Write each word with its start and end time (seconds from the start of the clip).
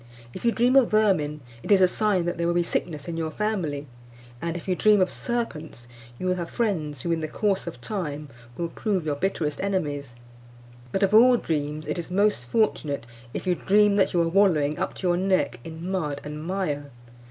If 0.33 0.43
you 0.43 0.51
dream 0.51 0.75
of 0.77 0.89
vermin, 0.89 1.41
it 1.61 1.69
is 1.71 1.79
a 1.79 1.87
sign 1.87 2.25
that 2.25 2.39
there 2.39 2.47
will 2.47 2.55
be 2.55 2.63
sickness 2.63 3.07
in 3.07 3.17
your 3.17 3.29
family; 3.29 3.85
and 4.41 4.57
if 4.57 4.67
you 4.67 4.75
dream 4.75 4.99
of 4.99 5.11
serpents, 5.11 5.87
you 6.17 6.25
will 6.25 6.37
have 6.37 6.49
friends 6.49 7.03
who, 7.03 7.11
in 7.11 7.19
the 7.19 7.27
course 7.27 7.67
of 7.67 7.79
time, 7.81 8.27
will 8.57 8.69
prove 8.69 9.05
your 9.05 9.13
bitterest 9.15 9.61
enemies; 9.61 10.15
but, 10.91 11.03
of 11.03 11.13
all 11.13 11.37
dreams, 11.37 11.85
it 11.85 11.99
is 11.99 12.09
most 12.09 12.45
fortunate 12.45 13.05
if 13.35 13.45
you 13.45 13.53
dream 13.53 13.95
that 13.95 14.11
you 14.11 14.19
are 14.23 14.27
wallowing 14.27 14.79
up 14.79 14.95
to 14.95 15.07
your 15.07 15.17
neck 15.17 15.59
in 15.63 15.87
mud 15.91 16.19
and 16.23 16.41
mire. 16.45 16.89